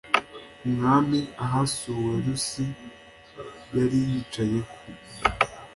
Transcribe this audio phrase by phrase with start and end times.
[0.67, 2.65] umwami ahasuwerusi
[3.75, 4.79] yari yicaye ku